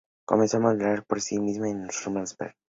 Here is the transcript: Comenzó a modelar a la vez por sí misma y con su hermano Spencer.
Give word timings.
Comenzó 0.25 0.57
a 0.57 0.61
modelar 0.61 0.85
a 0.87 0.89
la 0.89 0.95
vez 1.01 1.05
por 1.05 1.21
sí 1.21 1.37
misma 1.39 1.69
y 1.69 1.73
con 1.73 1.91
su 1.91 2.09
hermano 2.09 2.23
Spencer. 2.25 2.55